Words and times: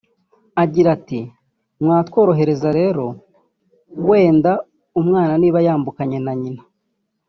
Agira 0.63 0.89
ati 0.97 1.19
“Mwatworohereza 1.83 2.69
rero 2.79 3.05
wenda 4.07 4.51
umwana 5.01 5.33
niba 5.41 5.59
yambukanye 5.67 6.17
na 6.25 6.33
nyina 6.41 6.63